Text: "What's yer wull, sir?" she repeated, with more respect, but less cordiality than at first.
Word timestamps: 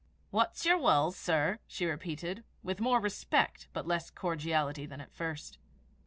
"What's 0.31 0.65
yer 0.65 0.79
wull, 0.79 1.11
sir?" 1.11 1.59
she 1.67 1.85
repeated, 1.85 2.43
with 2.63 2.79
more 2.79 2.99
respect, 2.99 3.67
but 3.71 3.85
less 3.85 4.09
cordiality 4.09 4.87
than 4.87 4.99
at 4.99 5.13
first. 5.13 5.59